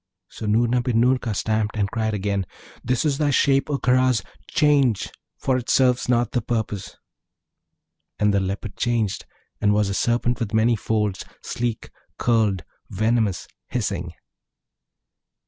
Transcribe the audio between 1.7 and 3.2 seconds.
and cried again, 'This is